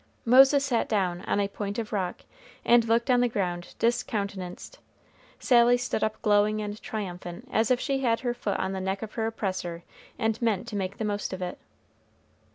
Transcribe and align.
Moses 0.25 0.65
sat 0.65 0.89
down 0.89 1.21
on 1.25 1.39
a 1.39 1.47
point 1.47 1.77
of 1.77 1.93
rock, 1.93 2.21
and 2.65 2.87
looked 2.87 3.11
on 3.11 3.21
the 3.21 3.27
ground 3.29 3.75
discountenanced. 3.77 4.79
Sally 5.39 5.77
stood 5.77 6.03
up 6.03 6.19
glowing 6.23 6.59
and 6.59 6.81
triumphant, 6.81 7.47
as 7.51 7.69
if 7.69 7.79
she 7.79 7.99
had 7.99 8.21
her 8.21 8.33
foot 8.33 8.57
on 8.59 8.71
the 8.71 8.81
neck 8.81 9.03
of 9.03 9.13
her 9.13 9.27
oppressor 9.27 9.83
and 10.17 10.41
meant 10.41 10.67
to 10.69 10.75
make 10.75 10.97
the 10.97 11.05
most 11.05 11.33
of 11.33 11.41
it. 11.43 11.59